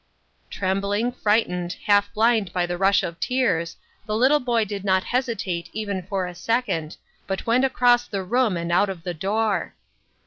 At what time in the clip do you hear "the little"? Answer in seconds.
4.07-4.39